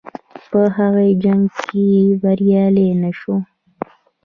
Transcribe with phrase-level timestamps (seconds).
[0.49, 1.83] په هغه جنګ کې
[2.21, 3.35] بریالی نه شو.